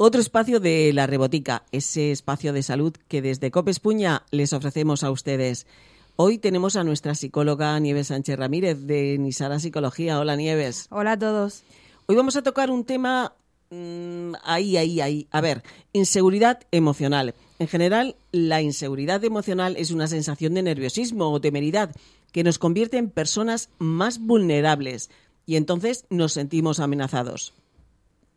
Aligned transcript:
Otro 0.00 0.20
espacio 0.20 0.60
de 0.60 0.92
la 0.92 1.08
Rebotica, 1.08 1.64
ese 1.72 2.12
espacio 2.12 2.52
de 2.52 2.62
salud 2.62 2.92
que 3.08 3.20
desde 3.20 3.50
Copespuña 3.50 4.22
les 4.30 4.52
ofrecemos 4.52 5.02
a 5.02 5.10
ustedes. 5.10 5.66
Hoy 6.14 6.38
tenemos 6.38 6.76
a 6.76 6.84
nuestra 6.84 7.16
psicóloga 7.16 7.76
Nieves 7.80 8.06
Sánchez 8.06 8.38
Ramírez 8.38 8.86
de 8.86 9.18
Nisara 9.18 9.58
Psicología. 9.58 10.20
Hola 10.20 10.36
Nieves. 10.36 10.86
Hola 10.90 11.12
a 11.12 11.18
todos. 11.18 11.64
Hoy 12.06 12.14
vamos 12.14 12.36
a 12.36 12.44
tocar 12.44 12.70
un 12.70 12.84
tema 12.84 13.32
mm, 13.70 14.34
ahí, 14.44 14.76
ahí, 14.76 15.00
ahí. 15.00 15.26
A 15.32 15.40
ver, 15.40 15.64
inseguridad 15.92 16.60
emocional. 16.70 17.34
En 17.58 17.66
general, 17.66 18.14
la 18.30 18.62
inseguridad 18.62 19.24
emocional 19.24 19.74
es 19.76 19.90
una 19.90 20.06
sensación 20.06 20.54
de 20.54 20.62
nerviosismo 20.62 21.32
o 21.32 21.40
temeridad 21.40 21.90
que 22.30 22.44
nos 22.44 22.60
convierte 22.60 22.98
en 22.98 23.10
personas 23.10 23.68
más 23.80 24.20
vulnerables 24.20 25.10
y 25.44 25.56
entonces 25.56 26.04
nos 26.08 26.34
sentimos 26.34 26.78
amenazados. 26.78 27.52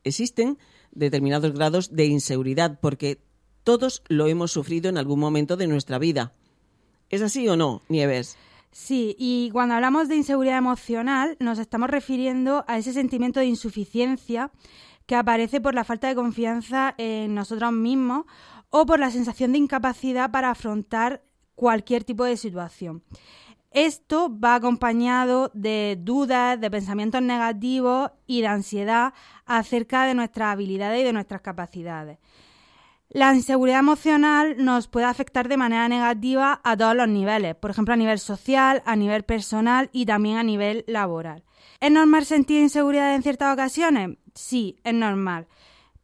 Existen 0.04 0.58
determinados 0.92 1.54
grados 1.54 1.96
de 1.96 2.06
inseguridad 2.06 2.80
porque 2.82 3.22
todos 3.64 4.04
lo 4.08 4.28
hemos 4.28 4.52
sufrido 4.52 4.90
en 4.90 4.98
algún 4.98 5.20
momento 5.20 5.58
de 5.58 5.68
nuestra 5.68 6.00
vida. 6.00 6.34
¿Es 7.10 7.22
así 7.22 7.48
o 7.48 7.56
no, 7.56 7.82
Nieves? 7.90 8.38
Sí, 8.72 9.16
y 9.20 9.50
cuando 9.52 9.76
hablamos 9.76 10.08
de 10.08 10.16
inseguridad 10.16 10.58
emocional 10.58 11.36
nos 11.40 11.60
estamos 11.60 11.90
refiriendo 11.90 12.64
a 12.68 12.78
ese 12.78 12.94
sentimiento 12.94 13.40
de 13.40 13.48
insuficiencia 13.48 14.52
que 15.06 15.16
aparece 15.16 15.60
por 15.60 15.76
la 15.76 15.84
falta 15.84 16.08
de 16.08 16.16
confianza 16.16 16.96
en 16.98 17.36
nosotros 17.36 17.74
mismos 17.74 18.26
o 18.70 18.86
por 18.86 19.00
la 19.00 19.12
sensación 19.12 19.52
de 19.52 19.58
incapacidad 19.58 20.32
para 20.32 20.52
afrontar 20.52 21.22
cualquier 21.56 22.06
tipo 22.06 22.24
de 22.24 22.38
situación. 22.38 23.04
Esto 23.72 24.30
va 24.38 24.56
acompañado 24.56 25.50
de 25.54 25.98
dudas, 25.98 26.60
de 26.60 26.70
pensamientos 26.70 27.22
negativos 27.22 28.12
y 28.28 28.42
de 28.42 28.48
ansiedad 28.48 29.14
acerca 29.46 30.06
de 30.06 30.14
nuestras 30.14 30.52
habilidades 30.52 31.02
y 31.02 31.06
de 31.06 31.14
nuestras 31.14 31.42
capacidades. 31.42 32.20
La 33.08 33.34
inseguridad 33.34 33.80
emocional 33.80 34.56
nos 34.58 34.88
puede 34.88 35.06
afectar 35.06 35.48
de 35.48 35.58
manera 35.58 35.88
negativa 35.88 36.60
a 36.64 36.76
todos 36.76 36.96
los 36.96 37.08
niveles, 37.08 37.56
por 37.56 37.72
ejemplo 37.72 37.94
a 37.94 37.98
nivel 37.98 38.20
social, 38.20 38.84
a 38.86 38.96
nivel 38.96 39.24
personal 39.24 39.90
y 39.94 40.06
también 40.06 40.38
a 40.38 40.44
nivel 40.44 40.84
laboral. 40.88 41.44
¿Es 41.80 41.92
normal 41.92 42.26
sentir 42.26 42.62
inseguridad 42.62 43.16
en 43.16 43.24
ciertas 43.24 43.54
ocasiones? 43.54 44.18
Sí, 44.34 44.78
es 44.84 44.94
normal. 44.94 45.48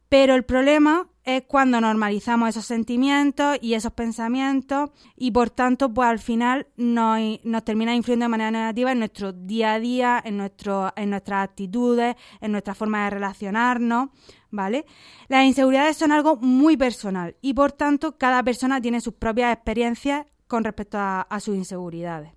Pero 0.08 0.34
el 0.34 0.44
problema 0.44 1.08
es 1.28 1.42
cuando 1.46 1.78
normalizamos 1.78 2.48
esos 2.48 2.64
sentimientos 2.64 3.58
y 3.60 3.74
esos 3.74 3.92
pensamientos 3.92 4.88
y 5.14 5.30
por 5.30 5.50
tanto 5.50 5.92
pues 5.92 6.08
al 6.08 6.20
final 6.20 6.68
nos, 6.78 7.20
termina 7.64 7.94
influyendo 7.94 8.24
de 8.24 8.30
manera 8.30 8.50
negativa 8.50 8.92
en 8.92 9.00
nuestro 9.00 9.34
día 9.34 9.74
a 9.74 9.78
día, 9.78 10.22
en, 10.24 10.38
nuestro, 10.38 10.90
en 10.96 11.10
nuestras 11.10 11.44
actitudes, 11.44 12.16
en 12.40 12.52
nuestra 12.52 12.74
forma 12.74 13.04
de 13.04 13.10
relacionarnos, 13.10 14.08
¿vale? 14.50 14.86
Las 15.28 15.44
inseguridades 15.44 15.98
son 15.98 16.12
algo 16.12 16.36
muy 16.36 16.78
personal 16.78 17.36
y 17.42 17.52
por 17.52 17.72
tanto 17.72 18.16
cada 18.16 18.42
persona 18.42 18.80
tiene 18.80 19.02
sus 19.02 19.12
propias 19.12 19.52
experiencias 19.52 20.24
con 20.46 20.64
respecto 20.64 20.96
a, 20.96 21.20
a 21.20 21.40
sus 21.40 21.56
inseguridades. 21.56 22.32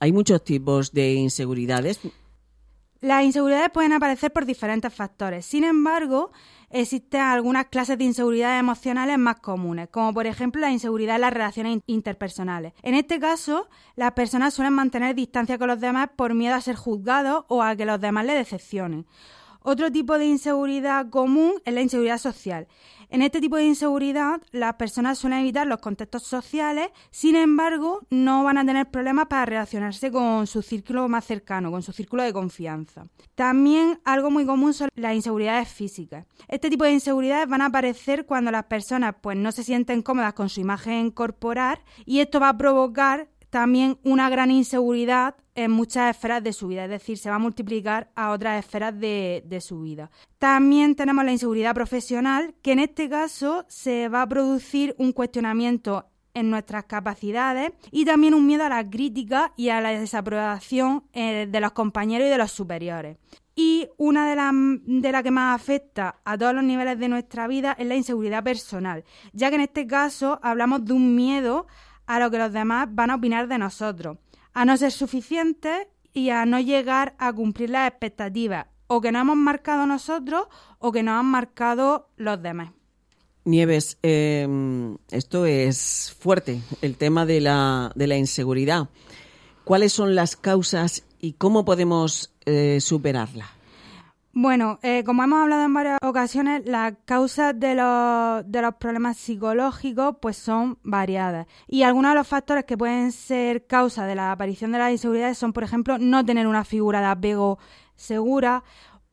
Hay 0.00 0.10
muchos 0.10 0.42
tipos 0.42 0.92
de 0.92 1.12
inseguridades. 1.12 2.00
Las 3.02 3.24
inseguridades 3.24 3.70
pueden 3.70 3.92
aparecer 3.92 4.32
por 4.32 4.46
diferentes 4.46 4.94
factores. 4.94 5.44
Sin 5.44 5.64
embargo, 5.64 6.30
existen 6.70 7.20
algunas 7.20 7.66
clases 7.66 7.98
de 7.98 8.04
inseguridades 8.04 8.60
emocionales 8.60 9.18
más 9.18 9.40
comunes, 9.40 9.88
como 9.88 10.14
por 10.14 10.28
ejemplo 10.28 10.60
la 10.60 10.70
inseguridad 10.70 11.16
en 11.16 11.22
las 11.22 11.32
relaciones 11.32 11.80
interpersonales. 11.86 12.74
En 12.80 12.94
este 12.94 13.18
caso, 13.18 13.68
las 13.96 14.12
personas 14.12 14.54
suelen 14.54 14.74
mantener 14.74 15.16
distancia 15.16 15.58
con 15.58 15.66
los 15.66 15.80
demás 15.80 16.10
por 16.14 16.34
miedo 16.34 16.54
a 16.54 16.60
ser 16.60 16.76
juzgados 16.76 17.44
o 17.48 17.60
a 17.64 17.74
que 17.74 17.86
los 17.86 18.00
demás 18.00 18.24
les 18.24 18.36
decepcionen. 18.36 19.04
Otro 19.64 19.90
tipo 19.92 20.18
de 20.18 20.26
inseguridad 20.26 21.08
común 21.10 21.54
es 21.64 21.74
la 21.74 21.80
inseguridad 21.80 22.18
social. 22.18 22.66
En 23.12 23.20
este 23.20 23.42
tipo 23.42 23.56
de 23.56 23.64
inseguridad, 23.64 24.40
las 24.52 24.76
personas 24.76 25.18
suelen 25.18 25.40
evitar 25.40 25.66
los 25.66 25.80
contextos 25.80 26.22
sociales, 26.22 26.88
sin 27.10 27.36
embargo, 27.36 28.00
no 28.08 28.42
van 28.42 28.56
a 28.56 28.64
tener 28.64 28.90
problemas 28.90 29.26
para 29.26 29.44
relacionarse 29.44 30.10
con 30.10 30.46
su 30.46 30.62
círculo 30.62 31.08
más 31.08 31.26
cercano, 31.26 31.70
con 31.70 31.82
su 31.82 31.92
círculo 31.92 32.22
de 32.22 32.32
confianza. 32.32 33.06
También 33.34 34.00
algo 34.04 34.30
muy 34.30 34.46
común 34.46 34.72
son 34.72 34.88
las 34.94 35.14
inseguridades 35.14 35.68
físicas. 35.68 36.24
Este 36.48 36.70
tipo 36.70 36.84
de 36.84 36.92
inseguridades 36.92 37.46
van 37.48 37.60
a 37.60 37.66
aparecer 37.66 38.24
cuando 38.24 38.50
las 38.50 38.64
personas 38.64 39.14
pues, 39.20 39.36
no 39.36 39.52
se 39.52 39.62
sienten 39.62 40.00
cómodas 40.00 40.32
con 40.32 40.48
su 40.48 40.60
imagen 40.60 41.10
corporal 41.10 41.80
y 42.06 42.20
esto 42.20 42.40
va 42.40 42.48
a 42.48 42.56
provocar 42.56 43.28
también 43.52 43.98
una 44.02 44.30
gran 44.30 44.50
inseguridad 44.50 45.34
en 45.54 45.72
muchas 45.72 46.16
esferas 46.16 46.42
de 46.42 46.54
su 46.54 46.68
vida, 46.68 46.84
es 46.84 46.90
decir, 46.90 47.18
se 47.18 47.28
va 47.28 47.36
a 47.36 47.38
multiplicar 47.38 48.10
a 48.16 48.30
otras 48.30 48.64
esferas 48.64 48.98
de, 48.98 49.58
su 49.60 49.82
vida. 49.82 50.10
También 50.38 50.94
tenemos 50.94 51.22
la 51.22 51.32
inseguridad 51.32 51.74
profesional, 51.74 52.54
que 52.62 52.72
en 52.72 52.78
este 52.78 53.10
caso 53.10 53.66
se 53.68 54.08
va 54.08 54.22
a 54.22 54.26
producir 54.26 54.94
un 54.96 55.12
cuestionamiento 55.12 56.06
en 56.32 56.48
nuestras 56.48 56.84
capacidades 56.84 57.72
y 57.90 58.06
también 58.06 58.32
un 58.32 58.46
miedo 58.46 58.64
a 58.64 58.70
la 58.70 58.88
crítica 58.88 59.52
y 59.54 59.68
a 59.68 59.82
la 59.82 59.90
desaprobación 59.90 61.04
eh, 61.12 61.46
de 61.46 61.60
los 61.60 61.72
compañeros 61.72 62.28
y 62.28 62.30
de 62.30 62.38
los 62.38 62.52
superiores. 62.52 63.18
Y 63.54 63.86
una 63.98 64.26
de 64.30 64.34
las 64.34 64.54
de 64.86 65.12
la 65.12 65.22
que 65.22 65.30
más 65.30 65.60
afecta 65.60 66.22
a 66.24 66.38
todos 66.38 66.54
los 66.54 66.64
niveles 66.64 66.98
de 66.98 67.10
nuestra 67.10 67.46
vida 67.48 67.76
es 67.78 67.86
la 67.86 67.96
inseguridad 67.96 68.42
personal, 68.42 69.04
ya 69.34 69.50
que 69.50 69.56
en 69.56 69.60
este 69.60 69.86
caso 69.86 70.40
hablamos 70.42 70.86
de 70.86 70.94
un 70.94 71.14
miedo 71.14 71.66
lo 72.06 72.30
que 72.30 72.38
los 72.38 72.52
demás 72.52 72.88
van 72.90 73.10
a 73.10 73.16
opinar 73.16 73.48
de 73.48 73.58
nosotros, 73.58 74.18
a 74.52 74.64
no 74.64 74.76
ser 74.76 74.92
suficientes 74.92 75.86
y 76.12 76.30
a 76.30 76.44
no 76.44 76.60
llegar 76.60 77.14
a 77.18 77.32
cumplir 77.32 77.70
las 77.70 77.88
expectativas 77.88 78.66
o 78.86 79.00
que 79.00 79.12
no 79.12 79.20
hemos 79.20 79.36
marcado 79.36 79.86
nosotros 79.86 80.46
o 80.78 80.92
que 80.92 81.02
nos 81.02 81.18
han 81.18 81.26
marcado 81.26 82.10
los 82.16 82.42
demás. 82.42 82.72
Nieves, 83.44 83.98
em, 84.02 84.98
esto 85.10 85.46
es 85.46 86.14
fuerte, 86.18 86.60
el 86.80 86.96
tema 86.96 87.26
de 87.26 87.40
la, 87.40 87.90
de 87.94 88.06
la 88.06 88.16
inseguridad. 88.16 88.88
¿Cuáles 89.64 89.92
son 89.92 90.14
las 90.14 90.36
causas 90.36 91.04
y 91.18 91.32
cómo 91.32 91.64
podemos 91.64 92.32
eh, 92.44 92.78
superarla? 92.80 93.50
Bueno, 94.34 94.78
eh, 94.82 95.04
como 95.04 95.22
hemos 95.22 95.42
hablado 95.42 95.64
en 95.64 95.74
varias 95.74 95.98
ocasiones, 96.02 96.62
las 96.64 96.94
causas 97.04 97.58
de 97.60 97.74
los, 97.74 98.50
de 98.50 98.62
los 98.62 98.74
problemas 98.76 99.18
psicológicos 99.18 100.16
pues 100.22 100.38
son 100.38 100.78
variadas. 100.82 101.46
Y 101.68 101.82
algunos 101.82 102.12
de 102.12 102.14
los 102.14 102.26
factores 102.26 102.64
que 102.64 102.78
pueden 102.78 103.12
ser 103.12 103.66
causa 103.66 104.06
de 104.06 104.14
la 104.14 104.32
aparición 104.32 104.72
de 104.72 104.78
las 104.78 104.90
inseguridades 104.90 105.36
son, 105.36 105.52
por 105.52 105.64
ejemplo, 105.64 105.98
no 105.98 106.24
tener 106.24 106.46
una 106.46 106.64
figura 106.64 107.00
de 107.00 107.06
apego 107.08 107.58
segura, 107.94 108.64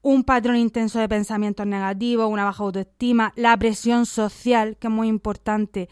un 0.01 0.23
patrón 0.23 0.55
intenso 0.55 0.99
de 0.99 1.09
pensamientos 1.09 1.67
negativos, 1.67 2.31
una 2.31 2.45
baja 2.45 2.63
autoestima, 2.63 3.33
la 3.35 3.57
presión 3.57 4.05
social, 4.05 4.77
que 4.77 4.87
es 4.87 4.93
muy 4.93 5.09
importante. 5.09 5.89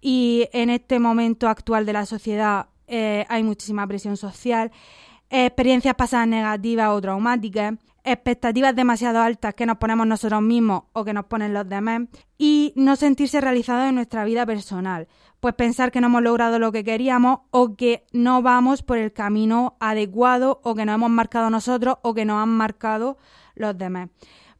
Y 0.00 0.48
en 0.52 0.70
este 0.70 1.00
momento 1.00 1.48
actual 1.48 1.86
de 1.86 1.92
la 1.92 2.06
sociedad 2.06 2.68
eh, 2.86 3.26
hay 3.28 3.42
muchísima 3.42 3.84
presión 3.88 4.16
social, 4.16 4.70
experiencias 5.28 5.96
pasadas 5.96 6.28
negativas 6.28 6.90
o 6.90 7.00
traumáticas, 7.00 7.74
expectativas 8.04 8.74
demasiado 8.74 9.20
altas 9.20 9.54
que 9.54 9.66
nos 9.66 9.78
ponemos 9.78 10.06
nosotros 10.06 10.42
mismos 10.42 10.84
o 10.92 11.04
que 11.04 11.12
nos 11.12 11.26
ponen 11.26 11.54
los 11.54 11.68
demás 11.68 12.02
y 12.38 12.72
no 12.76 12.96
sentirse 12.96 13.40
realizados 13.40 13.88
en 13.88 13.94
nuestra 13.94 14.24
vida 14.24 14.46
personal, 14.46 15.08
pues 15.40 15.54
pensar 15.54 15.90
que 15.90 16.00
no 16.00 16.08
hemos 16.08 16.22
logrado 16.22 16.58
lo 16.58 16.72
que 16.72 16.84
queríamos 16.84 17.40
o 17.50 17.76
que 17.76 18.06
no 18.12 18.42
vamos 18.42 18.82
por 18.82 18.98
el 18.98 19.12
camino 19.12 19.76
adecuado 19.80 20.60
o 20.64 20.74
que 20.74 20.84
nos 20.84 20.94
hemos 20.94 21.10
marcado 21.10 21.50
nosotros 21.50 21.96
o 22.02 22.14
que 22.14 22.24
nos 22.24 22.42
han 22.42 22.50
marcado 22.50 23.18
los 23.54 23.76
demás. 23.76 24.08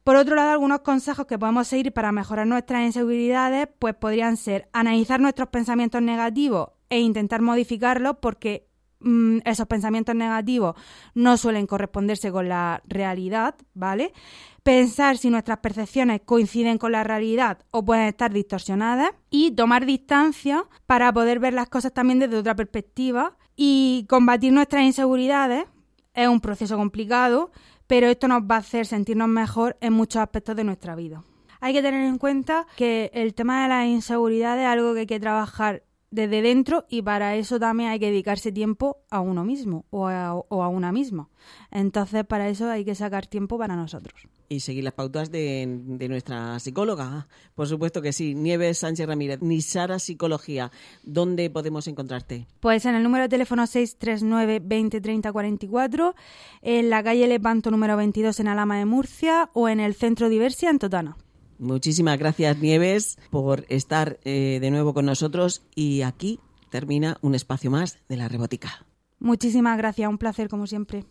Por 0.03 0.15
otro 0.15 0.35
lado, 0.35 0.51
algunos 0.51 0.79
consejos 0.79 1.27
que 1.27 1.37
podemos 1.37 1.67
seguir 1.67 1.93
para 1.93 2.11
mejorar 2.11 2.47
nuestras 2.47 2.83
inseguridades, 2.83 3.67
pues 3.77 3.93
podrían 3.93 4.35
ser 4.35 4.67
analizar 4.73 5.19
nuestros 5.19 5.49
pensamientos 5.49 6.01
negativos 6.01 6.69
e 6.89 6.99
intentar 6.99 7.41
modificarlos 7.41 8.17
porque 8.19 8.70
Mm, 9.03 9.39
esos 9.45 9.65
pensamientos 9.65 10.13
negativos 10.13 10.75
no 11.15 11.35
suelen 11.37 11.65
corresponderse 11.65 12.31
con 12.31 12.47
la 12.47 12.83
realidad, 12.85 13.55
¿vale? 13.73 14.13
Pensar 14.61 15.17
si 15.17 15.31
nuestras 15.31 15.57
percepciones 15.57 16.21
coinciden 16.23 16.77
con 16.77 16.91
la 16.91 17.03
realidad 17.03 17.59
o 17.71 17.83
pueden 17.83 18.05
estar 18.05 18.31
distorsionadas 18.31 19.11
y 19.31 19.51
tomar 19.51 19.87
distancia 19.87 20.65
para 20.85 21.11
poder 21.11 21.39
ver 21.39 21.53
las 21.53 21.67
cosas 21.67 21.93
también 21.93 22.19
desde 22.19 22.37
otra 22.37 22.55
perspectiva 22.55 23.37
y 23.55 24.05
combatir 24.07 24.53
nuestras 24.53 24.83
inseguridades 24.83 25.65
es 26.13 26.27
un 26.27 26.41
proceso 26.41 26.77
complicado, 26.77 27.51
pero 27.87 28.07
esto 28.07 28.27
nos 28.27 28.43
va 28.43 28.55
a 28.55 28.59
hacer 28.59 28.85
sentirnos 28.85 29.29
mejor 29.29 29.77
en 29.81 29.93
muchos 29.93 30.21
aspectos 30.21 30.55
de 30.55 30.63
nuestra 30.63 30.95
vida. 30.95 31.23
Hay 31.59 31.73
que 31.73 31.81
tener 31.81 32.05
en 32.05 32.17
cuenta 32.17 32.67
que 32.75 33.09
el 33.13 33.33
tema 33.33 33.63
de 33.63 33.69
las 33.69 33.87
inseguridades 33.87 34.63
es 34.63 34.67
algo 34.67 34.93
que 34.93 35.01
hay 35.01 35.05
que 35.07 35.19
trabajar 35.19 35.83
desde 36.11 36.41
dentro 36.41 36.85
y 36.89 37.01
para 37.01 37.35
eso 37.35 37.59
también 37.59 37.89
hay 37.89 37.99
que 37.99 38.07
dedicarse 38.07 38.51
tiempo 38.51 38.97
a 39.09 39.21
uno 39.21 39.43
mismo 39.43 39.85
o 39.89 40.07
a, 40.07 40.67
una 40.67 40.91
misma. 40.91 41.29
Entonces 41.71 42.25
para 42.25 42.49
eso 42.49 42.69
hay 42.69 42.85
que 42.85 42.95
sacar 42.95 43.25
tiempo 43.25 43.57
para 43.57 43.75
nosotros. 43.75 44.27
Y 44.49 44.59
seguir 44.59 44.83
las 44.83 44.93
pautas 44.93 45.31
de, 45.31 45.65
nuestra 46.09 46.59
psicóloga. 46.59 47.29
Por 47.55 47.67
supuesto 47.67 48.01
que 48.01 48.11
sí. 48.11 48.35
Nieves 48.35 48.79
Sánchez 48.79 49.07
Ramírez, 49.07 49.41
Nisara 49.41 49.97
Psicología. 49.97 50.71
¿Dónde 51.03 51.49
podemos 51.49 51.87
encontrarte? 51.87 52.47
Pues 52.59 52.85
en 52.85 52.95
el 52.95 53.03
número 53.03 53.23
de 53.23 53.29
teléfono 53.29 53.65
639 53.65 54.59
20 54.61 54.99
30 54.99 55.31
44, 55.31 56.15
en 56.61 56.89
la 56.89 57.01
calle 57.01 57.27
Lepanto 57.29 57.71
número 57.71 57.95
22 57.95 58.41
en 58.41 58.49
Alama 58.49 58.77
de 58.77 58.83
Murcia 58.83 59.49
o 59.53 59.69
en 59.69 59.79
el 59.79 59.95
Centro 59.95 60.27
Diversia 60.27 60.69
en 60.69 60.79
Totana. 60.79 61.15
Muchísimas 61.61 62.17
gracias, 62.17 62.57
Nieves, 62.57 63.19
por 63.29 63.65
estar 63.69 64.19
eh, 64.23 64.57
de 64.59 64.71
nuevo 64.71 64.95
con 64.95 65.05
nosotros 65.05 65.61
y 65.75 66.01
aquí 66.01 66.39
termina 66.71 67.19
un 67.21 67.35
espacio 67.35 67.69
más 67.69 67.99
de 68.09 68.17
la 68.17 68.27
Rebotica. 68.27 68.87
Muchísimas 69.19 69.77
gracias, 69.77 70.09
un 70.09 70.17
placer 70.17 70.49
como 70.49 70.65
siempre. 70.65 71.05